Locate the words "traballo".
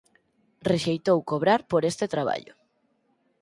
2.13-2.53